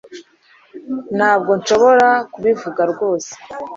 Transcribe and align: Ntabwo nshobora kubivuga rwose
Ntabwo 1.17 1.51
nshobora 1.59 2.07
kubivuga 2.33 2.81
rwose 2.91 3.31